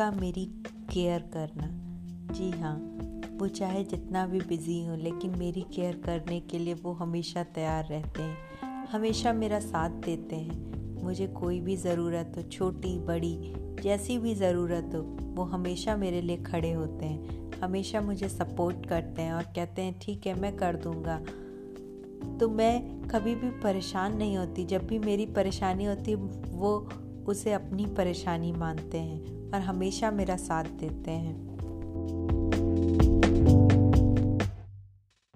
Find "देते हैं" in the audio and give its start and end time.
9.90-11.02, 30.64-31.49